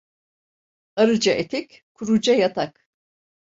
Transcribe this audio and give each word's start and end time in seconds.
Arıca 0.95 1.31
etek, 1.33 1.83
kuruca 1.93 2.33
yatak. 2.35 2.87